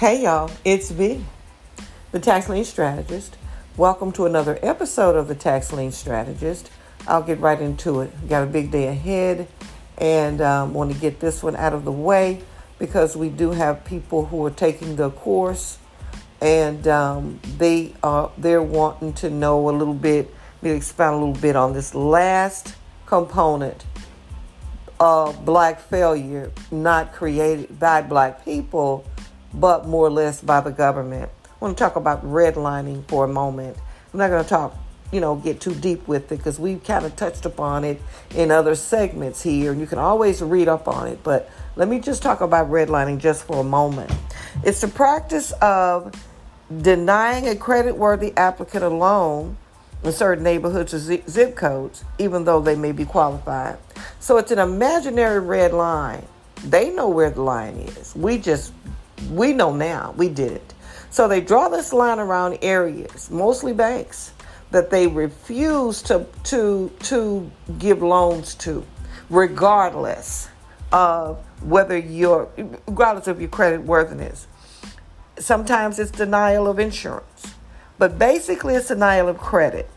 [0.00, 1.22] Hey y'all, it's V,
[2.10, 3.36] the Tax Lien Strategist.
[3.76, 6.70] Welcome to another episode of the Tax Lien Strategist.
[7.06, 8.26] I'll get right into it.
[8.26, 9.46] Got a big day ahead
[9.98, 12.42] and um, want to get this one out of the way
[12.78, 15.76] because we do have people who are taking the course
[16.40, 21.42] and um, they are they're wanting to know a little bit, maybe expound a little
[21.42, 23.84] bit on this last component
[24.98, 29.04] of black failure, not created by black people
[29.52, 31.30] but more or less by the government.
[31.44, 33.76] I want to talk about redlining for a moment.
[34.12, 34.76] I'm not going to talk,
[35.12, 38.00] you know, get too deep with it because we've kind of touched upon it
[38.34, 41.22] in other segments here, and you can always read up on it.
[41.22, 44.10] But let me just talk about redlining just for a moment.
[44.64, 46.14] It's the practice of
[46.80, 49.56] denying a credit-worthy applicant a loan
[50.02, 53.76] in certain neighborhoods or zip codes, even though they may be qualified.
[54.18, 56.24] So it's an imaginary red line.
[56.64, 58.14] They know where the line is.
[58.14, 58.72] We just
[59.28, 60.74] we know now we did it.
[61.10, 64.32] So they draw this line around areas, mostly banks,
[64.70, 68.86] that they refuse to to to give loans to,
[69.28, 70.48] regardless
[70.92, 72.48] of whether you're
[72.86, 74.46] regardless of your credit worthiness.
[75.38, 77.54] Sometimes it's denial of insurance,
[77.98, 79.90] but basically it's denial of credit.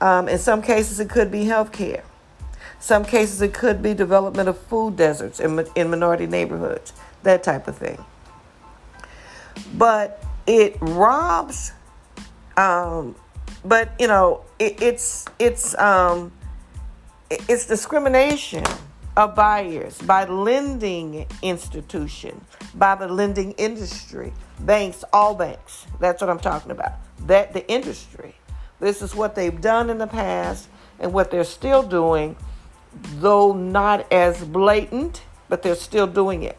[0.00, 2.04] Um, in some cases, it could be health care.
[2.80, 6.92] Some cases, it could be development of food deserts in, in minority neighborhoods,
[7.24, 8.04] that type of thing
[9.74, 11.72] but it robs
[12.56, 13.14] um,
[13.64, 16.32] but you know it, it's it's um,
[17.30, 18.64] it's discrimination
[19.16, 22.40] of buyers by lending institution
[22.74, 25.86] by the lending industry banks all banks.
[26.00, 26.92] That's what i'm talking about.
[27.26, 28.34] That the industry.
[28.80, 30.68] This is what they've done in the past
[31.00, 32.36] and what they're still doing
[33.16, 36.58] though not as blatant but they're still doing it.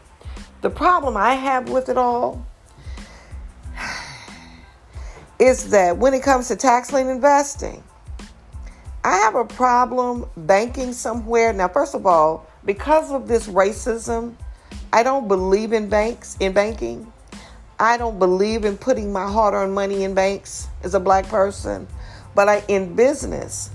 [0.62, 2.46] The problem i have with it all
[5.40, 7.82] is that when it comes to tax lien investing,
[9.04, 11.54] I have a problem banking somewhere.
[11.54, 14.36] Now, first of all, because of this racism,
[14.92, 17.12] I don't believe in banks, in banking.
[17.80, 21.88] I don't believe in putting my hard earned money in banks as a black person.
[22.36, 23.70] But I, in business,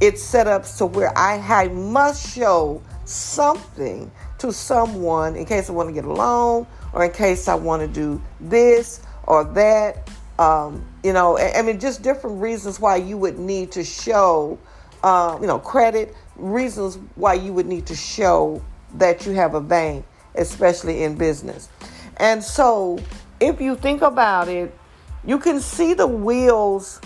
[0.00, 5.72] it's set up so where I, I must show something to someone in case I
[5.72, 10.08] want to get a loan or in case I want to do this or that
[10.38, 14.58] um, you know, I, mean, just different reasons why you would need to show,
[15.02, 18.62] uh, you know, credit, reasons why you would need to show
[18.94, 20.06] that you have a bank,
[20.36, 21.68] especially in business.
[22.18, 22.98] And so,
[23.40, 24.74] if you think about it,
[25.24, 27.00] you can see the wheels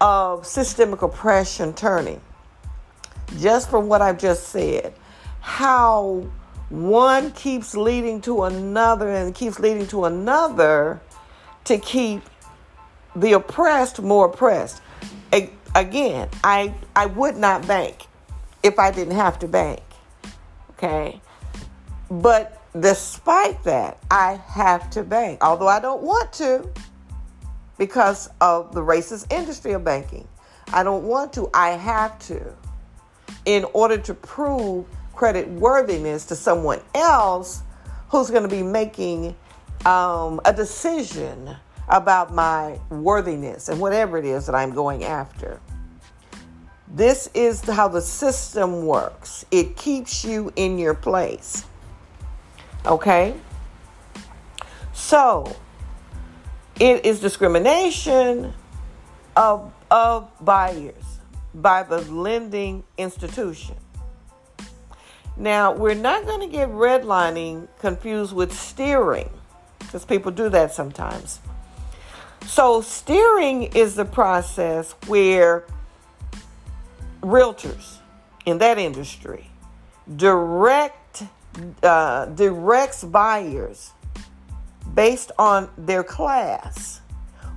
[0.00, 2.20] of systemic oppression turning
[3.38, 4.94] just from what I've just said.
[5.40, 6.26] How
[6.70, 11.00] one keeps leading to another and keeps leading to another
[11.64, 12.22] to keep
[13.16, 14.80] the oppressed more oppressed.
[15.74, 18.06] Again, I I would not bank
[18.62, 19.80] if I didn't have to bank.
[20.72, 21.20] Okay?
[22.10, 25.42] But despite that, I have to bank.
[25.42, 26.70] Although I don't want to
[27.78, 30.28] because of the racist industry of banking.
[30.72, 32.54] I don't want to, I have to
[33.44, 37.62] in order to prove credit worthiness to someone else
[38.08, 39.34] who's going to be making
[39.84, 41.56] um, a decision
[41.88, 45.60] about my worthiness and whatever it is that I'm going after.
[46.88, 49.46] This is how the system works.
[49.50, 51.64] It keeps you in your place.
[52.84, 53.34] Okay?
[54.92, 55.56] So,
[56.78, 58.52] it is discrimination
[59.36, 61.18] of, of buyers
[61.54, 63.76] by the lending institution.
[65.36, 69.30] Now, we're not going to get redlining confused with steering
[69.78, 71.40] because people do that sometimes.
[72.46, 75.64] So, steering is the process where
[77.22, 77.98] realtors
[78.44, 79.48] in that industry
[80.16, 81.22] direct
[81.82, 83.92] uh, directs buyers
[84.94, 87.00] based on their class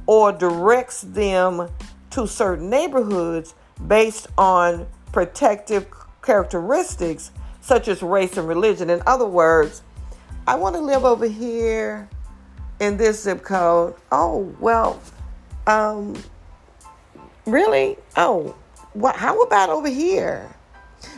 [0.06, 1.68] or directs them
[2.12, 3.56] to certain neighborhoods
[3.88, 5.88] based on protective
[6.22, 7.32] characteristics
[7.62, 8.90] such as race and religion.
[8.90, 9.82] In other words,
[10.46, 12.08] I want to live over here
[12.80, 13.96] in this zip code.
[14.12, 15.02] Oh, well,
[15.68, 16.22] um,
[17.46, 17.98] really?
[18.16, 18.56] Oh,
[18.94, 20.54] what, how about over here?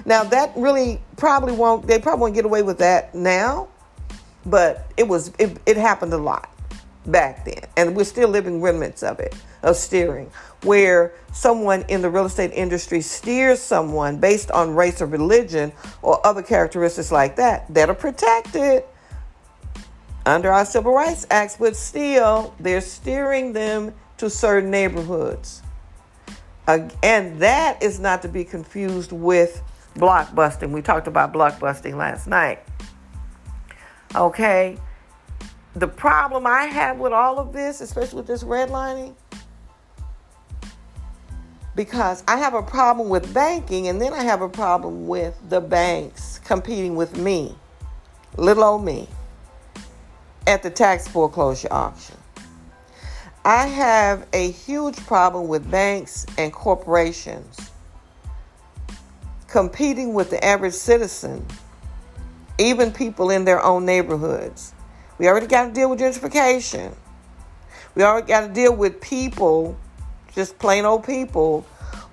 [0.05, 3.67] Now, that really probably won't, they probably won't get away with that now,
[4.45, 6.49] but it was, it, it happened a lot
[7.05, 7.63] back then.
[7.77, 10.29] And we're still living remnants of it, of steering,
[10.63, 15.71] where someone in the real estate industry steers someone based on race or religion
[16.01, 18.83] or other characteristics like that that are protected
[20.27, 25.63] under our Civil Rights Acts, but still they're steering them to certain neighborhoods.
[26.67, 29.63] Uh, and that is not to be confused with
[29.95, 30.71] blockbusting.
[30.71, 32.59] We talked about blockbusting last night.
[34.15, 34.77] Okay?
[35.75, 39.15] The problem I have with all of this, especially with this redlining,
[41.73, 45.61] because I have a problem with banking and then I have a problem with the
[45.61, 47.55] banks competing with me,
[48.35, 49.07] little old me,
[50.47, 52.17] at the tax foreclosure auction.
[53.45, 57.71] I have a huge problem with banks and corporations
[59.47, 61.45] competing with the average citizen,
[62.57, 64.73] even people in their own neighborhoods.
[65.17, 66.93] We already got to deal with gentrification.
[67.95, 69.77] We already got to deal with people
[70.33, 71.65] just plain old people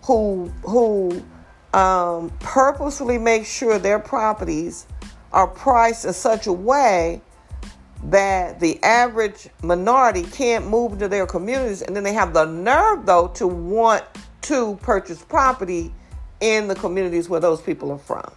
[0.05, 1.23] who who
[1.75, 4.87] um, purposely make sure their properties
[5.33, 7.21] are priced in such a way
[8.05, 13.06] that the average minority can't move into their communities and then they have the nerve
[13.06, 14.05] though to want
[14.43, 15.93] to purchase property
[16.41, 18.31] in the communities where those people are from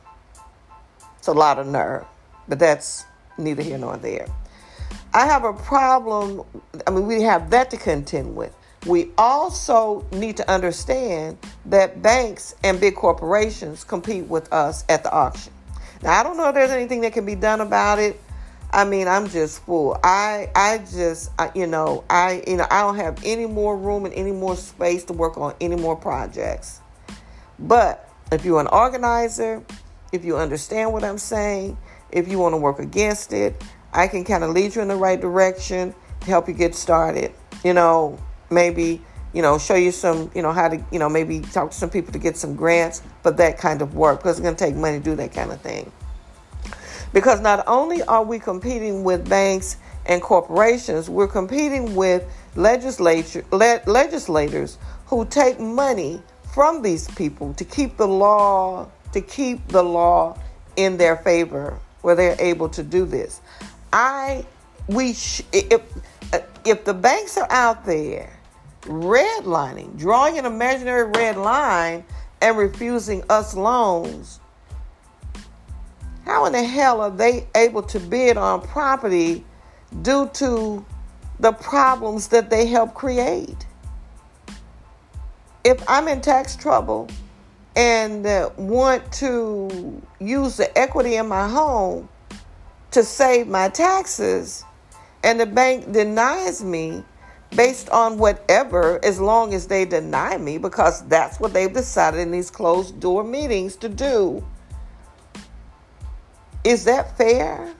[1.18, 2.06] it's a lot of nerve
[2.48, 3.06] but that's
[3.38, 4.28] neither here nor there
[5.14, 6.42] i have a problem
[6.86, 8.56] i mean we have that to contend with
[8.88, 15.12] we also need to understand that banks and big corporations compete with us at the
[15.12, 15.52] auction.
[16.02, 18.20] Now, I don't know if there's anything that can be done about it.
[18.72, 19.98] I mean, I'm just full.
[20.04, 24.06] I I just I, you know I you know I don't have any more room
[24.06, 26.82] and any more space to work on any more projects.
[27.58, 29.64] But if you're an organizer,
[30.12, 31.78] if you understand what I'm saying,
[32.12, 34.96] if you want to work against it, I can kind of lead you in the
[34.96, 37.34] right direction to help you get started.
[37.64, 39.02] You know, maybe
[39.34, 41.90] you know show you some you know how to you know maybe talk to some
[41.90, 44.76] people to get some grants for that kind of work because it's going to take
[44.76, 45.92] money to do that kind of thing
[47.14, 52.24] because not only are we competing with banks and corporations we're competing with
[52.56, 54.78] legislature le- legislators
[55.08, 56.22] who take money
[56.54, 60.38] from these people to keep the law to keep the law
[60.76, 63.42] in their favor where they're able to do this
[63.94, 64.46] i
[64.88, 65.82] we sh- if
[66.34, 68.38] uh, if the banks are out there
[68.88, 72.04] redlining, drawing an imaginary red line
[72.42, 74.40] and refusing us loans.
[76.28, 79.46] How in the hell are they able to bid on property
[80.02, 80.86] due to
[81.40, 83.66] the problems that they help create?
[85.64, 87.08] If I'm in tax trouble
[87.78, 88.26] and
[88.58, 92.10] want to use the equity in my home
[92.92, 94.66] to save my taxes,
[95.24, 97.06] and the bank denies me,
[97.56, 102.32] based on whatever, as long as they deny me, because that's what they've decided in
[102.32, 104.46] these closed door meetings to do.
[106.68, 107.74] Is that fair?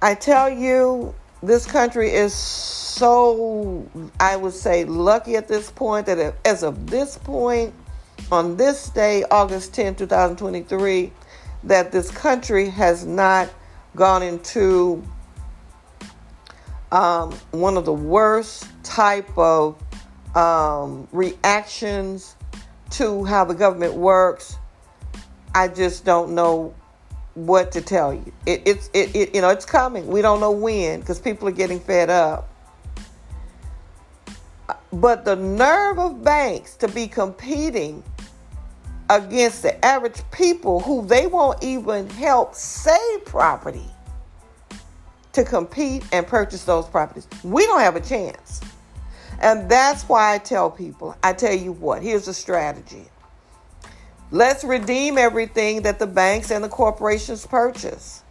[0.00, 1.12] I tell you,
[1.42, 3.84] this country is so,
[4.20, 7.74] I would say, lucky at this point that as of this point,
[8.30, 11.12] on this day, August 10, 2023,
[11.64, 13.52] that this country has not
[13.96, 15.02] gone into
[16.92, 19.82] um, one of the worst type of
[20.36, 22.36] um, reactions
[22.90, 24.58] to how the government works.
[25.56, 26.74] I just don't know
[27.32, 28.30] what to tell you.
[28.44, 30.06] It, it's it, it you know it's coming.
[30.06, 32.46] We don't know when because people are getting fed up.
[34.92, 38.04] But the nerve of banks to be competing
[39.08, 43.88] against the average people who they won't even help save property
[45.32, 47.26] to compete and purchase those properties.
[47.42, 48.60] We don't have a chance.
[49.40, 53.06] And that's why I tell people I tell you what, here's a strategy.
[54.32, 58.24] Let's redeem everything that the banks and the corporations purchase.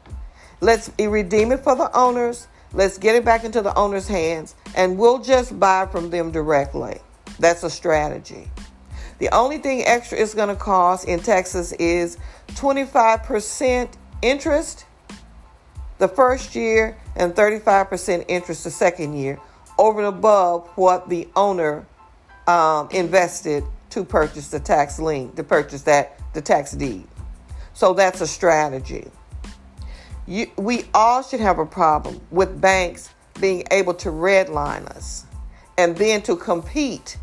[0.60, 2.48] Let's redeem it for the owners.
[2.74, 7.00] Let's get it back into the owner's hands, and we'll just buy from them directly.
[7.40, 8.50] That's a strategy.
[9.20, 12.18] The only thing extra it's going to cost in Texas is
[12.50, 13.90] 25%
[14.22, 14.86] interest
[15.98, 19.40] the first year and 35% interest the second year
[19.78, 21.86] over and above what the owner
[22.48, 23.64] um, invested
[23.96, 27.08] to purchase the tax lien, to purchase that the tax deed.
[27.74, 29.10] So that's a strategy.
[30.28, 33.10] You, we all should have a problem with banks
[33.40, 35.26] being able to redline us
[35.78, 37.18] and then to compete.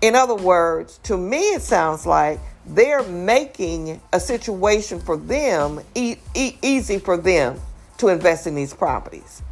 [0.00, 6.16] In other words, to me, it sounds like they're making a situation for them e-
[6.34, 7.60] e- easy for them
[7.98, 9.42] to invest in these properties.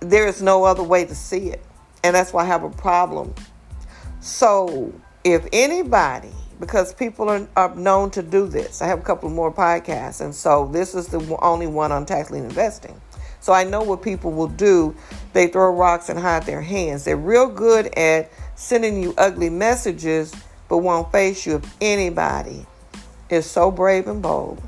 [0.00, 1.62] There is no other way to see it.
[2.02, 3.34] And that's why I have a problem.
[4.20, 4.92] So,
[5.24, 8.82] if anybody because people are, are known to do this.
[8.82, 12.30] I have a couple more podcasts, and so this is the only one on tax
[12.30, 13.00] lien investing.
[13.40, 14.94] So I know what people will do.
[15.32, 17.04] They throw rocks and hide their hands.
[17.04, 20.34] They're real good at sending you ugly messages,
[20.68, 22.66] but won't face you if anybody
[23.30, 24.60] is so brave and bold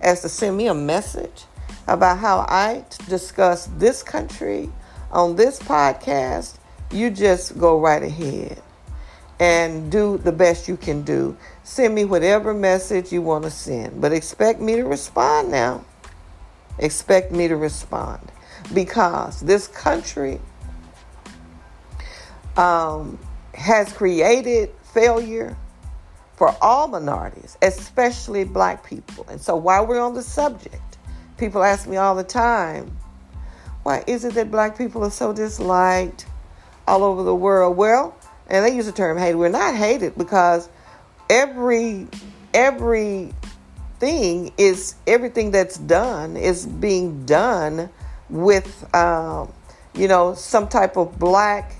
[0.00, 1.44] as to send me a message
[1.86, 4.70] about how I discuss this country
[5.12, 6.56] on this podcast.
[6.90, 8.62] You just go right ahead
[9.40, 11.36] and do the best you can do.
[11.62, 15.84] Send me whatever message you want to send, but expect me to respond now.
[16.78, 18.32] Expect me to respond
[18.72, 20.40] because this country
[22.56, 23.18] um,
[23.54, 25.56] has created failure
[26.36, 29.26] for all minorities, especially black people.
[29.28, 30.98] And so while we're on the subject,
[31.36, 32.96] people ask me all the time,
[33.82, 36.26] why is it that black people are so disliked
[36.88, 37.76] all over the world?
[37.76, 38.16] Well,
[38.48, 39.34] and they use the term hate.
[39.34, 40.68] We're not hated because
[41.30, 42.06] every
[42.52, 43.32] every
[43.98, 47.88] thing is everything that's done is being done
[48.28, 49.52] with um,
[49.94, 51.74] you know some type of black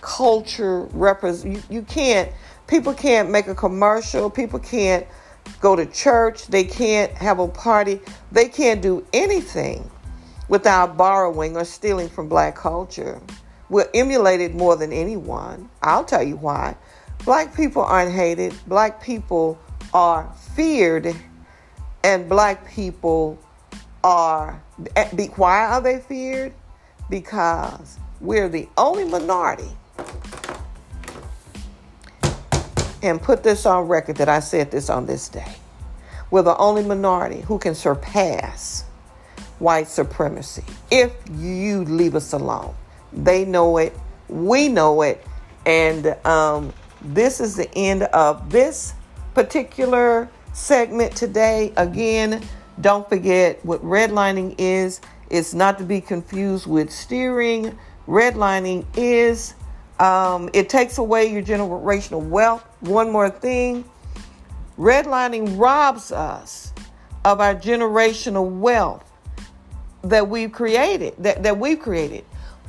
[0.00, 1.54] culture represent.
[1.54, 2.30] You, you can't
[2.66, 4.30] people can't make a commercial.
[4.30, 5.06] People can't
[5.60, 6.46] go to church.
[6.46, 8.00] They can't have a party.
[8.30, 9.90] They can't do anything
[10.48, 13.20] without borrowing or stealing from black culture.
[13.72, 15.70] We're emulated more than anyone.
[15.80, 16.76] I'll tell you why.
[17.24, 19.58] Black people aren't hated, black people
[19.94, 21.16] are feared,
[22.04, 23.38] and black people
[24.04, 24.62] are.
[24.94, 26.52] Eh, why are they feared?
[27.08, 29.70] Because we're the only minority.
[33.02, 35.54] And put this on record that I said this on this day.
[36.30, 38.84] We're the only minority who can surpass
[39.60, 42.74] white supremacy if you leave us alone.
[43.12, 43.96] They know it.
[44.28, 45.24] We know it.
[45.66, 48.94] And um, this is the end of this
[49.34, 51.72] particular segment today.
[51.76, 52.42] Again,
[52.80, 55.00] don't forget what redlining is.
[55.30, 57.78] It's not to be confused with steering.
[58.06, 59.54] Redlining is
[59.98, 62.64] um, it takes away your generational wealth.
[62.80, 63.84] One more thing
[64.78, 66.72] redlining robs us
[67.24, 69.08] of our generational wealth
[70.02, 72.24] that we've created, that, that we've created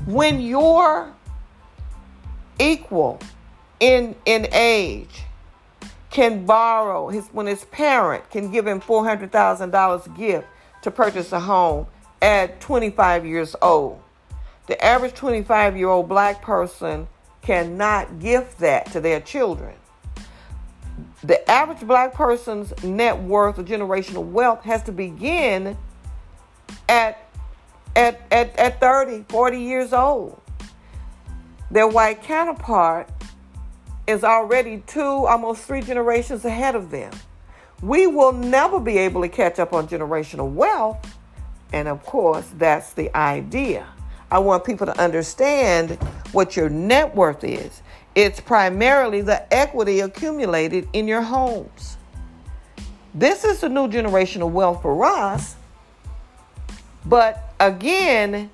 [0.05, 1.13] when your
[2.59, 3.19] equal
[3.79, 5.23] in in age
[6.09, 10.47] can borrow his when his parent can give him four hundred thousand dollars gift
[10.81, 11.87] to purchase a home
[12.21, 14.01] at 25 years old.
[14.67, 17.07] The average 25 year old black person
[17.41, 19.75] cannot gift that to their children.
[21.23, 25.77] The average black person's net worth or generational wealth has to begin
[26.87, 27.17] at
[27.95, 30.39] at, at, at 30, 40 years old.
[31.71, 33.09] Their white counterpart
[34.05, 37.11] is already two, almost three generations ahead of them.
[37.81, 41.17] We will never be able to catch up on generational wealth.
[41.71, 43.87] And of course, that's the idea.
[44.29, 45.91] I want people to understand
[46.31, 47.81] what your net worth is.
[48.15, 51.97] It's primarily the equity accumulated in your homes.
[53.13, 55.55] This is the new generational wealth for us
[57.05, 58.49] but again,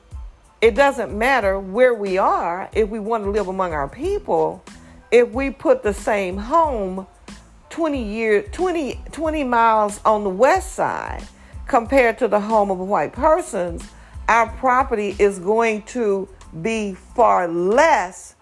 [0.62, 4.64] it doesn't matter where we are if we want to live among our people.
[5.12, 7.08] If we put the same home
[7.72, 11.24] 20 years 20 20 miles on the west side
[11.68, 13.88] compared to the home of white persons,
[14.28, 16.28] our property is going to
[16.62, 18.36] be far less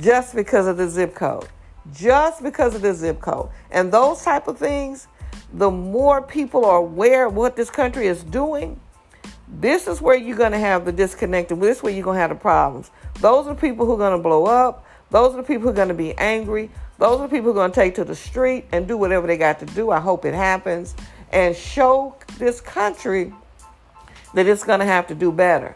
[0.00, 1.48] just because of the zip code.
[1.92, 3.50] Just because of the zip code.
[3.70, 5.06] And those type of things,
[5.52, 8.78] the more people are aware of what this country is doing,
[9.50, 11.48] this is where you're going to have the disconnect.
[11.48, 12.90] This is where you're going to have the problems.
[13.20, 14.84] Those are the people who are going to blow up.
[15.10, 16.70] Those are the people who are going to be angry.
[16.98, 19.26] Those are the people who are going to take to the street and do whatever
[19.26, 19.90] they got to do.
[19.90, 20.94] I hope it happens
[21.32, 23.32] and show this country
[24.34, 25.74] that it's going to have to do better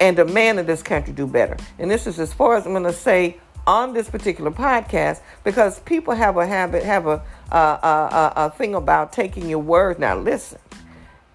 [0.00, 1.56] and demand that this country do better.
[1.78, 5.80] And this is as far as I'm going to say on this particular podcast because
[5.80, 9.98] people have a habit, have a, a, a, a thing about taking your word.
[9.98, 10.58] Now, listen.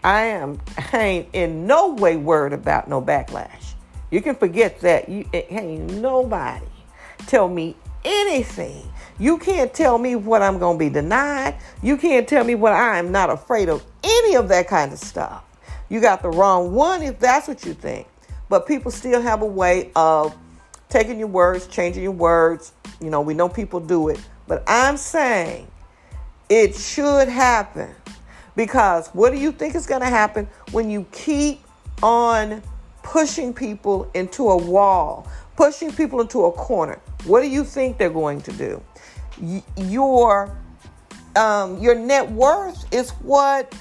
[0.04, 0.60] I am
[0.94, 3.74] I ain't in no way worried about no backlash.
[4.10, 5.08] You can forget that.
[5.10, 6.66] You ain't nobody
[7.28, 8.84] tell me anything.
[9.20, 11.56] You can't tell me what I'm going to be denied.
[11.82, 15.00] You can't tell me what I am not afraid of any of that kind of
[15.00, 15.44] stuff.
[15.90, 18.08] You got the wrong one if that's what you think.
[18.50, 20.36] But people still have a way of
[20.90, 22.74] taking your words, changing your words.
[23.00, 24.20] You know, we know people do it.
[24.48, 25.68] But I'm saying
[26.50, 27.96] it should happen
[28.56, 31.62] because what do you think is going to happen when you keep
[32.04, 32.62] on
[33.04, 37.00] pushing people into a wall, pushing people into a corner?
[37.26, 38.84] What do you think they're going to do?
[39.42, 40.56] Y- your
[41.36, 43.74] um, your net worth is what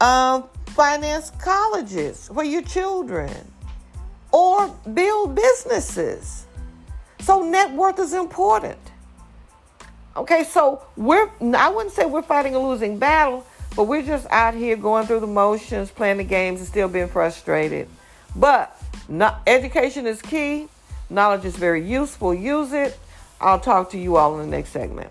[0.00, 3.30] um, finance colleges for your children
[4.32, 6.46] or build businesses.
[7.20, 8.78] So net worth is important.
[10.16, 13.46] Okay, so we're I wouldn't say we're fighting a losing battle,
[13.76, 17.08] but we're just out here going through the motions, playing the games, and still being
[17.08, 17.88] frustrated.
[18.34, 18.76] But
[19.46, 20.68] education is key.
[21.08, 22.34] Knowledge is very useful.
[22.34, 22.98] Use it.
[23.40, 25.10] I'll talk to you all in the next segment.